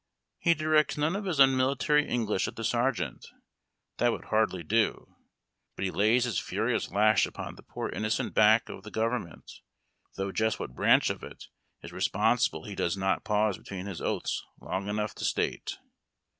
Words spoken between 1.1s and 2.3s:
of his unmilitary